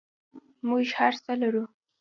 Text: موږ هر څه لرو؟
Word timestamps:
موږ 0.67 0.85
هر 0.99 1.13
څه 1.23 1.31
لرو؟ 1.41 1.63